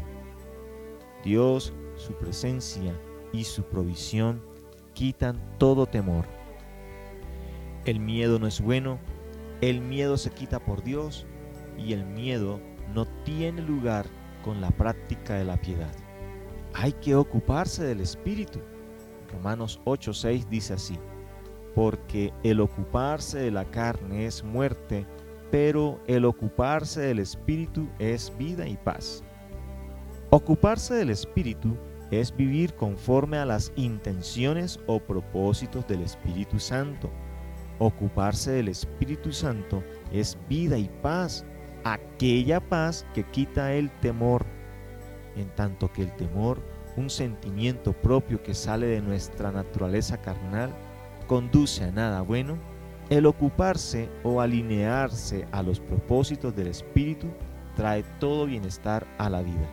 Dios, 1.24 1.72
su 1.94 2.12
presencia 2.12 2.92
y 3.32 3.44
su 3.44 3.62
provisión 3.62 4.42
quitan 4.92 5.40
todo 5.56 5.86
temor. 5.86 6.26
El 7.86 8.00
miedo 8.00 8.38
no 8.38 8.46
es 8.46 8.60
bueno, 8.60 8.98
el 9.62 9.80
miedo 9.80 10.18
se 10.18 10.28
quita 10.28 10.60
por 10.60 10.82
Dios 10.82 11.26
y 11.78 11.94
el 11.94 12.04
miedo 12.04 12.60
no 12.94 13.06
tiene 13.24 13.62
lugar 13.62 14.04
con 14.46 14.62
la 14.62 14.70
práctica 14.70 15.34
de 15.34 15.44
la 15.44 15.60
piedad. 15.60 15.92
Hay 16.72 16.92
que 16.92 17.16
ocuparse 17.16 17.84
del 17.84 18.00
Espíritu. 18.00 18.60
Romanos 19.30 19.80
8:6 19.84 20.48
dice 20.48 20.74
así, 20.74 20.98
porque 21.74 22.32
el 22.44 22.60
ocuparse 22.60 23.40
de 23.40 23.50
la 23.50 23.64
carne 23.64 24.24
es 24.24 24.44
muerte, 24.44 25.04
pero 25.50 26.00
el 26.06 26.24
ocuparse 26.24 27.00
del 27.00 27.18
Espíritu 27.18 27.88
es 27.98 28.32
vida 28.38 28.66
y 28.66 28.76
paz. 28.76 29.24
Ocuparse 30.30 30.94
del 30.94 31.10
Espíritu 31.10 31.76
es 32.10 32.34
vivir 32.34 32.72
conforme 32.76 33.36
a 33.38 33.44
las 33.44 33.72
intenciones 33.74 34.78
o 34.86 35.00
propósitos 35.00 35.86
del 35.88 36.02
Espíritu 36.02 36.60
Santo 36.60 37.10
Ocuparse 37.78 38.52
del 38.52 38.68
Espíritu 38.68 39.32
Santo 39.32 39.82
es 40.10 40.38
vida 40.48 40.78
y 40.78 40.88
paz, 41.02 41.44
aquella 41.92 42.60
paz 42.60 43.06
que 43.14 43.24
quita 43.24 43.72
el 43.72 43.90
temor, 44.00 44.44
en 45.36 45.48
tanto 45.50 45.92
que 45.92 46.02
el 46.02 46.12
temor, 46.16 46.60
un 46.96 47.10
sentimiento 47.10 47.92
propio 47.92 48.42
que 48.42 48.54
sale 48.54 48.86
de 48.86 49.02
nuestra 49.02 49.52
naturaleza 49.52 50.18
carnal, 50.18 50.70
conduce 51.26 51.84
a 51.84 51.90
nada 51.90 52.22
bueno, 52.22 52.56
el 53.10 53.26
ocuparse 53.26 54.08
o 54.24 54.40
alinearse 54.40 55.46
a 55.52 55.62
los 55.62 55.78
propósitos 55.78 56.56
del 56.56 56.68
Espíritu 56.68 57.28
trae 57.76 58.02
todo 58.18 58.46
bienestar 58.46 59.06
a 59.18 59.30
la 59.30 59.42
vida. 59.42 59.68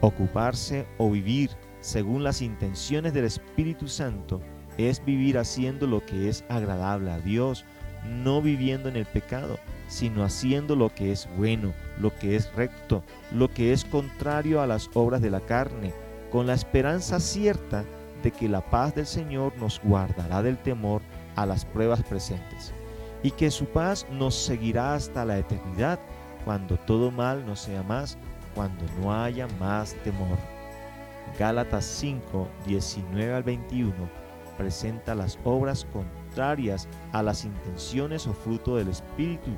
Ocuparse 0.00 0.86
o 0.98 1.10
vivir 1.10 1.50
según 1.80 2.24
las 2.24 2.40
intenciones 2.40 3.12
del 3.12 3.24
Espíritu 3.24 3.88
Santo 3.88 4.40
es 4.78 5.04
vivir 5.04 5.36
haciendo 5.36 5.86
lo 5.86 6.04
que 6.06 6.28
es 6.28 6.44
agradable 6.48 7.10
a 7.10 7.18
Dios, 7.18 7.64
no 8.08 8.40
viviendo 8.40 8.88
en 8.88 8.96
el 8.96 9.04
pecado, 9.04 9.58
sino 9.92 10.24
haciendo 10.24 10.74
lo 10.74 10.88
que 10.88 11.12
es 11.12 11.28
bueno, 11.36 11.74
lo 11.98 12.16
que 12.16 12.34
es 12.34 12.50
recto, 12.54 13.02
lo 13.30 13.52
que 13.52 13.74
es 13.74 13.84
contrario 13.84 14.62
a 14.62 14.66
las 14.66 14.88
obras 14.94 15.20
de 15.20 15.28
la 15.28 15.40
carne, 15.40 15.92
con 16.30 16.46
la 16.46 16.54
esperanza 16.54 17.20
cierta 17.20 17.84
de 18.22 18.30
que 18.30 18.48
la 18.48 18.62
paz 18.62 18.94
del 18.94 19.04
Señor 19.04 19.52
nos 19.58 19.82
guardará 19.84 20.40
del 20.40 20.56
temor 20.56 21.02
a 21.36 21.44
las 21.44 21.66
pruebas 21.66 22.02
presentes, 22.04 22.72
y 23.22 23.32
que 23.32 23.50
su 23.50 23.66
paz 23.66 24.06
nos 24.10 24.34
seguirá 24.34 24.94
hasta 24.94 25.26
la 25.26 25.36
eternidad, 25.36 26.00
cuando 26.46 26.78
todo 26.78 27.10
mal 27.10 27.44
no 27.44 27.54
sea 27.54 27.82
más, 27.82 28.16
cuando 28.54 28.86
no 28.98 29.12
haya 29.12 29.46
más 29.60 29.94
temor. 30.04 30.38
Gálatas 31.38 31.84
5, 31.84 32.48
19 32.66 33.34
al 33.34 33.42
21 33.42 33.92
presenta 34.56 35.14
las 35.14 35.38
obras 35.44 35.86
contrarias 35.92 36.88
a 37.12 37.22
las 37.22 37.44
intenciones 37.44 38.26
o 38.26 38.32
fruto 38.32 38.76
del 38.76 38.88
Espíritu, 38.88 39.50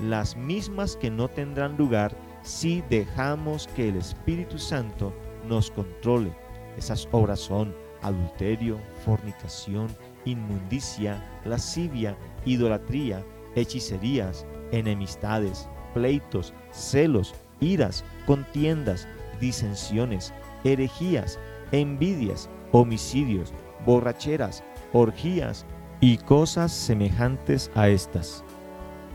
las 0.00 0.36
mismas 0.36 0.96
que 0.96 1.10
no 1.10 1.28
tendrán 1.28 1.76
lugar 1.76 2.16
si 2.42 2.82
dejamos 2.90 3.68
que 3.74 3.88
el 3.88 3.96
Espíritu 3.96 4.58
Santo 4.58 5.12
nos 5.48 5.70
controle. 5.70 6.32
Esas 6.76 7.08
obras 7.12 7.40
son 7.40 7.74
adulterio, 8.02 8.78
fornicación, 9.04 9.88
inmundicia, 10.24 11.22
lascivia, 11.44 12.16
idolatría, 12.44 13.24
hechicerías, 13.54 14.46
enemistades, 14.70 15.68
pleitos, 15.94 16.52
celos, 16.70 17.34
iras, 17.60 18.04
contiendas, 18.26 19.08
disensiones, 19.40 20.32
herejías, 20.64 21.38
envidias, 21.72 22.48
homicidios, 22.72 23.52
borracheras, 23.84 24.62
orgías 24.92 25.64
y 26.00 26.18
cosas 26.18 26.72
semejantes 26.72 27.70
a 27.74 27.88
estas. 27.88 28.44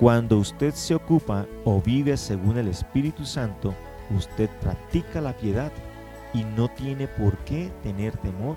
Cuando 0.01 0.39
usted 0.39 0.74
se 0.74 0.96
ocupa 0.96 1.46
o 1.63 1.79
vive 1.79 2.17
según 2.17 2.58
el 2.58 2.67
Espíritu 2.70 3.24
Santo, 3.24 3.75
usted 4.10 4.50
practica 4.60 5.22
la 5.22 5.38
piedad. 5.38 5.72
y 6.34 6.43
no 6.43 6.70
tiene 6.70 7.08
por 7.08 7.38
qué 7.39 7.70
tener 7.84 8.15
temor, 8.17 8.55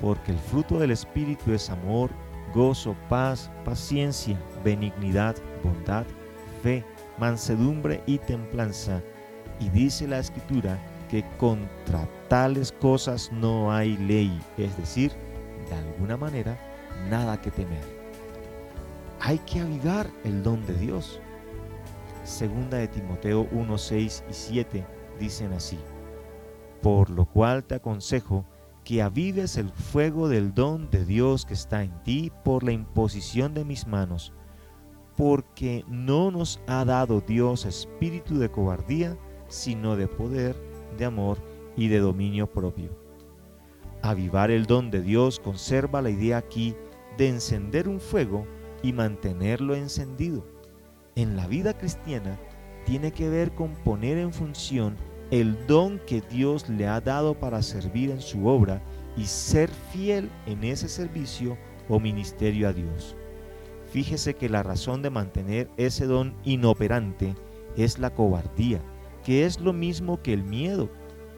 porque 0.00 0.32
el 0.32 0.38
fruto 0.38 0.80
del 0.80 0.90
Espíritu 0.90 1.52
es 1.52 1.70
amor, 1.70 2.10
gozo, 2.52 2.96
paz, 3.08 3.48
paciencia, 3.64 4.36
benignidad, 4.64 5.36
bondad, 5.62 6.04
fe, 6.62 6.84
mansedumbre 7.18 8.02
y 8.06 8.18
templanza. 8.18 9.00
Y 9.60 9.68
dice 9.68 10.08
la 10.08 10.18
Escritura 10.18 10.78
que 11.08 11.24
contra 11.38 12.08
tales 12.28 12.72
cosas 12.72 13.30
no 13.32 13.72
hay 13.72 13.96
ley, 13.96 14.38
es 14.58 14.76
decir, 14.76 15.12
de 15.70 15.76
alguna 15.76 16.16
manera, 16.16 16.58
nada 17.08 17.40
que 17.40 17.52
temer. 17.52 18.01
Hay 19.24 19.38
que 19.38 19.60
avivar 19.60 20.10
el 20.24 20.42
don 20.42 20.66
de 20.66 20.74
Dios. 20.74 21.20
Segunda 22.24 22.78
de 22.78 22.88
Timoteo 22.88 23.46
1, 23.52 23.78
6 23.78 24.24
y 24.28 24.32
7 24.32 24.86
dicen 25.20 25.52
así, 25.52 25.78
por 26.82 27.08
lo 27.08 27.26
cual 27.26 27.62
te 27.62 27.76
aconsejo 27.76 28.44
que 28.82 29.00
avives 29.00 29.58
el 29.58 29.70
fuego 29.70 30.28
del 30.28 30.52
don 30.52 30.90
de 30.90 31.04
Dios 31.04 31.46
que 31.46 31.54
está 31.54 31.84
en 31.84 32.02
ti 32.02 32.32
por 32.42 32.64
la 32.64 32.72
imposición 32.72 33.54
de 33.54 33.64
mis 33.64 33.86
manos, 33.86 34.32
porque 35.16 35.84
no 35.86 36.32
nos 36.32 36.60
ha 36.66 36.84
dado 36.84 37.20
Dios 37.20 37.64
espíritu 37.64 38.40
de 38.40 38.50
cobardía, 38.50 39.16
sino 39.46 39.94
de 39.94 40.08
poder, 40.08 40.56
de 40.98 41.04
amor 41.04 41.38
y 41.76 41.86
de 41.86 42.00
dominio 42.00 42.50
propio. 42.50 42.90
Avivar 44.02 44.50
el 44.50 44.66
don 44.66 44.90
de 44.90 45.00
Dios 45.00 45.38
conserva 45.38 46.02
la 46.02 46.10
idea 46.10 46.38
aquí 46.38 46.74
de 47.16 47.28
encender 47.28 47.88
un 47.88 48.00
fuego 48.00 48.48
y 48.82 48.92
mantenerlo 48.92 49.74
encendido. 49.74 50.44
En 51.14 51.36
la 51.36 51.46
vida 51.46 51.76
cristiana 51.76 52.38
tiene 52.84 53.12
que 53.12 53.28
ver 53.28 53.52
con 53.54 53.74
poner 53.74 54.18
en 54.18 54.32
función 54.32 54.96
el 55.30 55.66
don 55.66 55.98
que 56.00 56.20
Dios 56.20 56.68
le 56.68 56.86
ha 56.86 57.00
dado 57.00 57.38
para 57.38 57.62
servir 57.62 58.10
en 58.10 58.20
su 58.20 58.46
obra 58.46 58.82
y 59.16 59.24
ser 59.24 59.70
fiel 59.92 60.30
en 60.46 60.64
ese 60.64 60.88
servicio 60.88 61.56
o 61.88 62.00
ministerio 62.00 62.68
a 62.68 62.72
Dios. 62.72 63.16
Fíjese 63.90 64.34
que 64.34 64.48
la 64.48 64.62
razón 64.62 65.02
de 65.02 65.10
mantener 65.10 65.70
ese 65.76 66.06
don 66.06 66.34
inoperante 66.44 67.34
es 67.76 67.98
la 67.98 68.14
cobardía, 68.14 68.80
que 69.22 69.44
es 69.44 69.60
lo 69.60 69.72
mismo 69.72 70.22
que 70.22 70.32
el 70.32 70.44
miedo, 70.44 70.90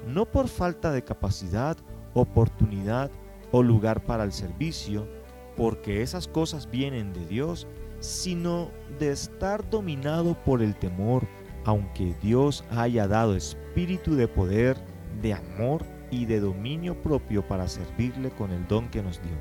no 0.06 0.26
por 0.26 0.48
falta 0.48 0.92
de 0.92 1.02
capacidad, 1.02 1.76
oportunidad 2.14 3.10
o 3.52 3.62
lugar 3.62 4.04
para 4.04 4.24
el 4.24 4.32
servicio, 4.32 5.08
porque 5.56 6.02
esas 6.02 6.28
cosas 6.28 6.70
vienen 6.70 7.12
de 7.12 7.26
Dios, 7.26 7.66
sino 8.00 8.70
de 8.98 9.10
estar 9.10 9.68
dominado 9.70 10.36
por 10.44 10.62
el 10.62 10.74
temor, 10.76 11.26
aunque 11.64 12.14
Dios 12.22 12.64
haya 12.70 13.08
dado 13.08 13.34
espíritu 13.34 14.14
de 14.14 14.28
poder, 14.28 14.76
de 15.22 15.34
amor 15.34 15.84
y 16.10 16.26
de 16.26 16.40
dominio 16.40 17.00
propio 17.02 17.46
para 17.46 17.68
servirle 17.68 18.30
con 18.30 18.50
el 18.50 18.66
don 18.68 18.88
que 18.90 19.02
nos 19.02 19.22
dio. 19.22 19.36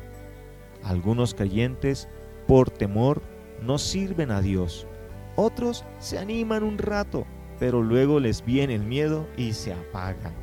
Algunos 0.84 1.34
creyentes, 1.34 2.08
por 2.48 2.70
temor, 2.70 3.22
no 3.62 3.77
sirven 3.77 4.32
a 4.32 4.41
Dios. 4.41 4.88
Otros 5.36 5.84
se 6.00 6.20
animan 6.20 6.63
un 6.63 6.77
rato, 6.77 7.25
pero 7.60 7.82
luego 7.82 8.20
les 8.20 8.43
viene 8.46 8.75
el 8.75 8.84
miedo 8.84 9.27
y 9.38 9.53
se 9.53 9.74
apagan. 9.74 10.34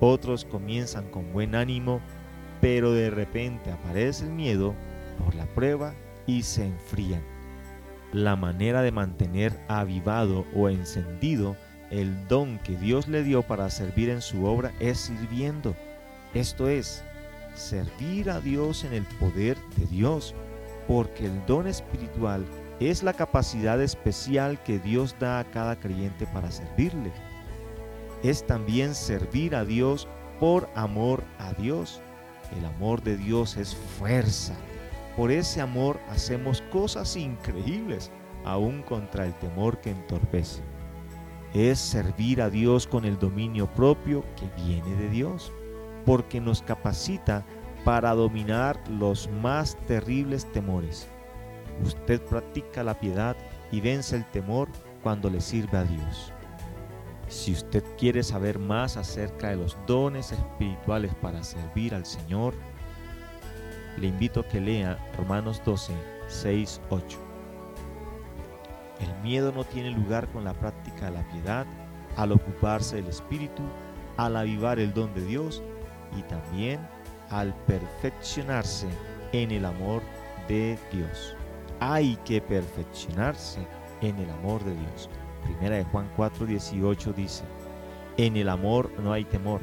Otros 0.00 0.44
comienzan 0.44 1.08
con 1.10 1.32
buen 1.32 1.54
ánimo, 1.54 2.00
pero 2.60 2.92
de 2.92 3.10
repente 3.10 3.70
aparece 3.70 4.24
el 4.24 4.32
miedo 4.32 4.74
por 5.16 5.34
la 5.34 5.46
prueba 5.46 5.94
y 6.26 6.42
se 6.42 6.66
enfrían 6.66 7.36
la 8.12 8.36
manera 8.36 8.82
de 8.82 8.92
mantener 8.92 9.52
avivado 9.68 10.46
o 10.54 10.68
encendido 10.68 11.56
el 11.90 12.26
don 12.28 12.58
que 12.60 12.76
Dios 12.76 13.08
le 13.08 13.22
dio 13.22 13.42
para 13.42 13.68
servir 13.70 14.10
en 14.10 14.22
su 14.22 14.46
obra 14.46 14.72
es 14.80 14.98
sirviendo. 14.98 15.74
Esto 16.34 16.68
es, 16.68 17.04
servir 17.54 18.30
a 18.30 18.40
Dios 18.40 18.84
en 18.84 18.92
el 18.92 19.04
poder 19.04 19.56
de 19.76 19.86
Dios, 19.86 20.34
porque 20.88 21.26
el 21.26 21.46
don 21.46 21.66
espiritual 21.66 22.44
es 22.80 23.02
la 23.02 23.12
capacidad 23.12 23.80
especial 23.82 24.62
que 24.62 24.78
Dios 24.78 25.14
da 25.18 25.38
a 25.38 25.44
cada 25.44 25.76
creyente 25.76 26.26
para 26.26 26.50
servirle. 26.50 27.12
Es 28.22 28.46
también 28.46 28.94
servir 28.94 29.54
a 29.54 29.64
Dios 29.64 30.08
por 30.40 30.68
amor 30.74 31.22
a 31.38 31.52
Dios. 31.52 32.00
El 32.58 32.64
amor 32.64 33.02
de 33.02 33.16
Dios 33.16 33.56
es 33.56 33.74
fuerza, 33.74 34.54
por 35.16 35.30
ese 35.30 35.60
amor 35.60 35.98
hacemos 36.08 36.60
cosas 36.70 37.16
increíbles, 37.16 38.12
aún 38.44 38.82
contra 38.82 39.24
el 39.24 39.34
temor 39.34 39.80
que 39.80 39.90
entorpece. 39.90 40.62
Es 41.54 41.78
servir 41.78 42.42
a 42.42 42.50
Dios 42.50 42.86
con 42.86 43.04
el 43.04 43.18
dominio 43.18 43.66
propio 43.72 44.24
que 44.36 44.48
viene 44.62 44.94
de 44.96 45.08
Dios, 45.08 45.50
porque 46.04 46.40
nos 46.40 46.62
capacita 46.62 47.44
para 47.84 48.14
dominar 48.14 48.78
los 48.90 49.30
más 49.30 49.76
terribles 49.86 50.44
temores. 50.52 51.08
Usted 51.82 52.20
practica 52.22 52.84
la 52.84 52.98
piedad 53.00 53.36
y 53.72 53.80
vence 53.80 54.16
el 54.16 54.24
temor 54.26 54.68
cuando 55.02 55.30
le 55.30 55.40
sirve 55.40 55.78
a 55.78 55.84
Dios. 55.84 56.32
Si 57.28 57.52
usted 57.52 57.82
quiere 57.98 58.22
saber 58.22 58.58
más 58.58 58.96
acerca 58.96 59.48
de 59.48 59.56
los 59.56 59.76
dones 59.86 60.32
espirituales 60.32 61.14
para 61.16 61.42
servir 61.42 61.94
al 61.94 62.06
Señor, 62.06 62.54
le 63.96 64.08
invito 64.08 64.40
a 64.40 64.48
que 64.48 64.60
lea 64.60 64.98
Romanos 65.16 65.62
12, 65.64 65.92
6, 66.28 66.80
8. 66.90 67.18
El 69.00 69.22
miedo 69.22 69.52
no 69.52 69.64
tiene 69.64 69.90
lugar 69.90 70.28
con 70.28 70.44
la 70.44 70.54
práctica 70.54 71.06
de 71.06 71.12
la 71.12 71.28
piedad, 71.28 71.66
al 72.16 72.32
ocuparse 72.32 72.96
del 72.96 73.08
Espíritu, 73.08 73.62
al 74.16 74.36
avivar 74.36 74.78
el 74.78 74.92
don 74.94 75.12
de 75.14 75.24
Dios 75.24 75.62
y 76.16 76.22
también 76.22 76.80
al 77.30 77.54
perfeccionarse 77.66 78.88
en 79.32 79.50
el 79.50 79.64
amor 79.64 80.02
de 80.48 80.78
Dios. 80.92 81.36
Hay 81.80 82.16
que 82.24 82.40
perfeccionarse 82.40 83.60
en 84.00 84.16
el 84.18 84.30
amor 84.30 84.64
de 84.64 84.74
Dios. 84.74 85.10
Primera 85.42 85.76
de 85.76 85.84
Juan 85.84 86.10
4, 86.16 86.46
18 86.46 87.12
dice, 87.12 87.44
en 88.16 88.36
el 88.36 88.48
amor 88.48 88.90
no 88.98 89.12
hay 89.12 89.24
temor, 89.24 89.60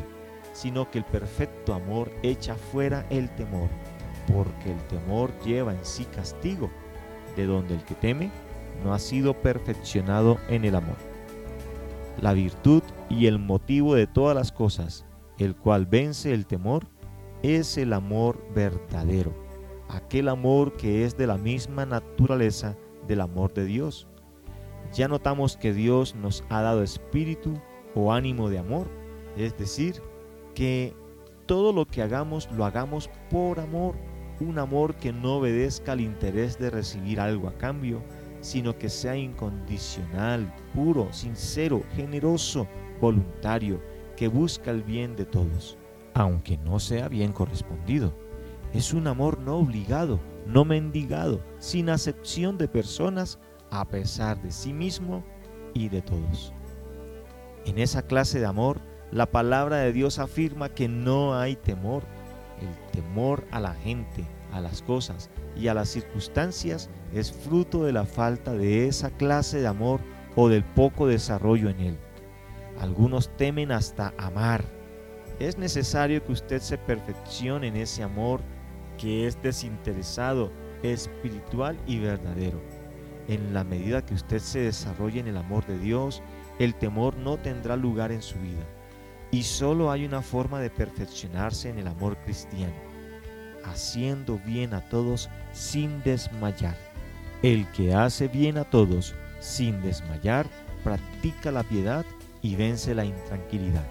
sino 0.53 0.89
que 0.91 0.99
el 0.99 1.05
perfecto 1.05 1.73
amor 1.73 2.11
echa 2.21 2.55
fuera 2.55 3.05
el 3.09 3.29
temor 3.35 3.69
porque 4.31 4.71
el 4.71 4.79
temor 4.87 5.31
lleva 5.43 5.73
en 5.73 5.83
sí 5.83 6.05
castigo, 6.05 6.69
de 7.35 7.45
donde 7.45 7.75
el 7.75 7.83
que 7.83 7.95
teme 7.95 8.31
no 8.83 8.93
ha 8.93 8.99
sido 8.99 9.33
perfeccionado 9.41 10.37
en 10.49 10.65
el 10.65 10.75
amor. 10.75 10.97
La 12.21 12.33
virtud 12.33 12.83
y 13.09 13.27
el 13.27 13.39
motivo 13.39 13.95
de 13.95 14.07
todas 14.07 14.35
las 14.35 14.51
cosas, 14.51 15.05
el 15.37 15.55
cual 15.55 15.85
vence 15.85 16.33
el 16.33 16.45
temor, 16.45 16.87
es 17.41 17.77
el 17.77 17.93
amor 17.93 18.41
verdadero, 18.53 19.33
aquel 19.89 20.29
amor 20.29 20.77
que 20.77 21.05
es 21.05 21.17
de 21.17 21.27
la 21.27 21.37
misma 21.37 21.85
naturaleza 21.85 22.77
del 23.07 23.21
amor 23.21 23.53
de 23.53 23.65
Dios. 23.65 24.07
Ya 24.93 25.07
notamos 25.07 25.57
que 25.57 25.73
Dios 25.73 26.15
nos 26.15 26.43
ha 26.49 26.61
dado 26.61 26.83
espíritu 26.83 27.59
o 27.95 28.13
ánimo 28.13 28.49
de 28.49 28.59
amor, 28.59 28.87
es 29.35 29.57
decir, 29.57 30.01
que 30.53 30.95
todo 31.45 31.73
lo 31.73 31.85
que 31.85 32.01
hagamos 32.01 32.49
lo 32.51 32.63
hagamos 32.65 33.09
por 33.29 33.59
amor 33.59 33.95
un 34.39 34.59
amor 34.59 34.95
que 34.95 35.13
no 35.13 35.37
obedezca 35.37 35.93
al 35.93 36.01
interés 36.01 36.57
de 36.57 36.69
recibir 36.69 37.19
algo 37.19 37.47
a 37.47 37.57
cambio, 37.57 38.01
sino 38.41 38.77
que 38.77 38.89
sea 38.89 39.15
incondicional, 39.15 40.53
puro, 40.73 41.11
sincero, 41.13 41.83
generoso, 41.95 42.67
voluntario, 42.99 43.81
que 44.17 44.27
busca 44.27 44.71
el 44.71 44.83
bien 44.83 45.15
de 45.15 45.25
todos, 45.25 45.77
aunque 46.13 46.57
no 46.57 46.79
sea 46.79 47.07
bien 47.07 47.31
correspondido. 47.31 48.13
Es 48.73 48.93
un 48.93 49.07
amor 49.07 49.39
no 49.39 49.57
obligado, 49.57 50.19
no 50.45 50.65
mendigado, 50.65 51.41
sin 51.59 51.89
acepción 51.89 52.57
de 52.57 52.67
personas, 52.67 53.39
a 53.71 53.85
pesar 53.85 54.41
de 54.41 54.51
sí 54.51 54.73
mismo 54.73 55.23
y 55.73 55.89
de 55.89 56.01
todos. 56.01 56.53
En 57.65 57.77
esa 57.77 58.01
clase 58.01 58.39
de 58.39 58.45
amor, 58.45 58.81
la 59.11 59.27
palabra 59.27 59.77
de 59.77 59.93
Dios 59.93 60.19
afirma 60.19 60.69
que 60.69 60.87
no 60.87 61.35
hay 61.35 61.55
temor, 61.55 62.03
el 62.63 62.91
temor 62.91 63.45
a 63.51 63.59
la 63.59 63.73
gente, 63.75 64.25
a 64.51 64.61
las 64.61 64.81
cosas 64.81 65.29
y 65.55 65.67
a 65.67 65.73
las 65.73 65.89
circunstancias 65.89 66.89
es 67.13 67.31
fruto 67.31 67.83
de 67.83 67.93
la 67.93 68.05
falta 68.05 68.53
de 68.53 68.87
esa 68.87 69.09
clase 69.11 69.59
de 69.59 69.67
amor 69.67 69.99
o 70.35 70.49
del 70.49 70.63
poco 70.63 71.07
desarrollo 71.07 71.69
en 71.69 71.79
él. 71.79 71.97
Algunos 72.79 73.35
temen 73.37 73.71
hasta 73.71 74.13
amar. 74.17 74.63
Es 75.39 75.57
necesario 75.57 76.23
que 76.23 76.31
usted 76.31 76.61
se 76.61 76.77
perfeccione 76.77 77.67
en 77.67 77.77
ese 77.77 78.03
amor 78.03 78.41
que 78.97 79.27
es 79.27 79.41
desinteresado, 79.41 80.51
espiritual 80.83 81.77
y 81.85 81.99
verdadero. 81.99 82.61
En 83.27 83.53
la 83.53 83.63
medida 83.63 84.05
que 84.05 84.13
usted 84.13 84.39
se 84.39 84.59
desarrolle 84.59 85.19
en 85.19 85.27
el 85.27 85.37
amor 85.37 85.65
de 85.65 85.77
Dios, 85.77 86.21
el 86.59 86.75
temor 86.75 87.15
no 87.17 87.37
tendrá 87.37 87.75
lugar 87.75 88.11
en 88.11 88.21
su 88.21 88.37
vida 88.39 88.65
y 89.33 89.41
solo 89.41 89.89
hay 89.89 90.05
una 90.05 90.21
forma 90.21 90.59
de 90.59 90.69
perfeccionarse 90.69 91.67
en 91.67 91.79
el 91.79 91.87
amor 91.87 92.15
cristiano, 92.17 92.75
haciendo 93.65 94.39
bien 94.45 94.75
a 94.75 94.87
todos 94.89 95.27
sin 95.51 96.03
desmayar. 96.03 96.77
El 97.41 97.67
que 97.71 97.95
hace 97.95 98.27
bien 98.27 98.59
a 98.59 98.63
todos 98.63 99.15
sin 99.39 99.81
desmayar, 99.81 100.45
practica 100.83 101.51
la 101.51 101.63
piedad 101.63 102.05
y 102.43 102.55
vence 102.55 102.93
la 102.93 103.05
intranquilidad. 103.05 103.87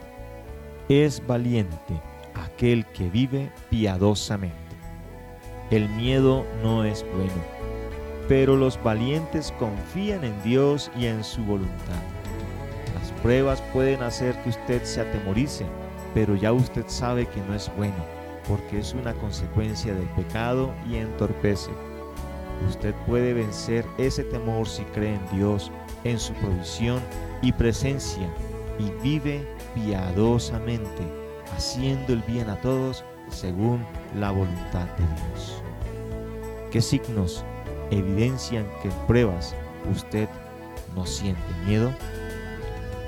Es 0.89 1.27
valiente 1.27 2.01
aquel 2.35 2.87
que 2.93 3.11
vive 3.11 3.51
piadosamente. 3.69 4.57
El 5.73 5.89
miedo 5.89 6.47
no 6.63 6.85
es 6.85 7.05
bueno, 7.17 7.43
pero 8.29 8.57
los 8.57 8.81
valientes 8.81 9.53
confían 9.59 10.23
en 10.23 10.41
Dios 10.45 10.89
y 10.97 11.07
en 11.07 11.25
su 11.25 11.43
voluntad. 11.43 12.12
Pruebas 13.23 13.63
pueden 13.73 14.03
hacer 14.03 14.37
que 14.43 14.51
usted 14.51 14.83
se 14.83 15.01
atemorice, 15.01 15.65
pero 16.13 16.35
ya 16.35 16.53
usted 16.53 16.85
sabe 16.89 17.27
que 17.27 17.41
no 17.43 17.55
es 17.55 17.71
bueno, 17.77 18.05
porque 18.49 18.81
es 18.81 18.95
una 18.95 19.15
consecuencia 19.15 19.95
del 19.95 20.09
pecado 20.11 20.75
y 20.89 20.97
entorpece. 20.97 21.71
Usted 22.69 22.95
puede 23.07 23.33
vencer 23.33 23.87
ese 23.97 24.25
temor 24.25 24.69
si 24.69 24.83
cree 24.87 25.15
en 25.15 25.39
Dios, 25.39 25.71
en 26.03 26.19
su 26.19 26.33
provisión 26.35 27.01
y 27.43 27.53
presencia, 27.53 28.29
y 28.81 28.91
vive 29.03 29.47
piadosamente, 29.75 31.03
haciendo 31.55 32.13
el 32.15 32.23
bien 32.23 32.51
a 32.51 32.61
todos 32.61 33.05
según 33.31 33.87
la 34.19 34.33
voluntad 34.33 34.87
de 34.99 35.05
Dios. 35.05 35.63
¿Qué 36.73 36.81
signos 36.81 37.45
evidencian 37.91 38.67
que 38.83 38.89
en 38.89 39.07
pruebas 39.07 39.55
usted 39.95 40.29
no 40.97 41.07
siente 41.07 41.41
miedo? 41.67 41.93